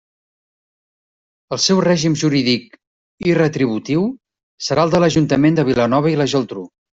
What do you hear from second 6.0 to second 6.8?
i la Geltrú.